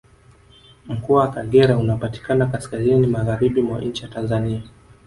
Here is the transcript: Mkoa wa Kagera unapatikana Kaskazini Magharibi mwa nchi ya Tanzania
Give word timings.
Mkoa 0.85 1.19
wa 1.21 1.31
Kagera 1.31 1.77
unapatikana 1.77 2.45
Kaskazini 2.45 3.07
Magharibi 3.07 3.61
mwa 3.61 3.81
nchi 3.81 4.03
ya 4.03 4.09
Tanzania 4.09 4.61